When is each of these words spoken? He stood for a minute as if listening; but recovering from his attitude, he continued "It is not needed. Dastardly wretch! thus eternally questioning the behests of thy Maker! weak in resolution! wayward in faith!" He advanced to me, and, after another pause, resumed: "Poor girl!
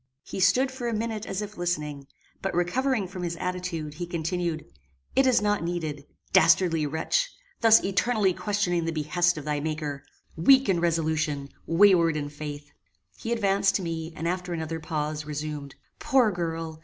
He 0.23 0.39
stood 0.39 0.71
for 0.71 0.87
a 0.87 0.95
minute 0.95 1.27
as 1.27 1.43
if 1.43 1.57
listening; 1.57 2.07
but 2.41 2.55
recovering 2.55 3.07
from 3.07 3.21
his 3.21 3.35
attitude, 3.35 3.93
he 3.93 4.07
continued 4.07 4.65
"It 5.15 5.27
is 5.27 5.43
not 5.43 5.61
needed. 5.63 6.07
Dastardly 6.33 6.87
wretch! 6.87 7.29
thus 7.59 7.83
eternally 7.83 8.33
questioning 8.33 8.85
the 8.85 8.91
behests 8.91 9.37
of 9.37 9.45
thy 9.45 9.59
Maker! 9.59 10.01
weak 10.35 10.67
in 10.67 10.79
resolution! 10.79 11.49
wayward 11.67 12.17
in 12.17 12.29
faith!" 12.29 12.71
He 13.15 13.31
advanced 13.31 13.75
to 13.75 13.83
me, 13.83 14.11
and, 14.15 14.27
after 14.27 14.53
another 14.53 14.79
pause, 14.79 15.23
resumed: 15.27 15.75
"Poor 15.99 16.31
girl! 16.31 16.79